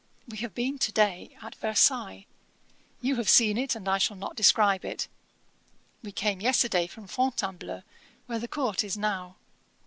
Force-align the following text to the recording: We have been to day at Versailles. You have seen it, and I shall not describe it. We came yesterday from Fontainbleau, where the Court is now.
We 0.27 0.37
have 0.39 0.55
been 0.55 0.79
to 0.79 0.91
day 0.91 1.37
at 1.43 1.53
Versailles. 1.53 2.25
You 3.01 3.17
have 3.17 3.29
seen 3.29 3.55
it, 3.55 3.75
and 3.75 3.87
I 3.87 3.99
shall 3.99 4.17
not 4.17 4.35
describe 4.35 4.83
it. 4.83 5.07
We 6.01 6.11
came 6.11 6.41
yesterday 6.41 6.87
from 6.87 7.05
Fontainbleau, 7.05 7.83
where 8.25 8.39
the 8.39 8.47
Court 8.47 8.83
is 8.83 8.97
now. 8.97 9.35